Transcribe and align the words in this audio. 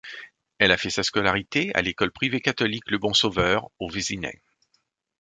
Elle 0.57 0.71
a 0.71 0.77
fait 0.77 0.89
sa 0.89 1.03
scolarité 1.03 1.69
à 1.75 1.83
l'école 1.83 2.11
privée 2.11 2.41
catholique 2.41 2.89
le 2.89 2.97
Bon 2.97 3.13
Sauveur 3.13 3.69
au 3.77 3.87
Vésinet. 3.87 4.41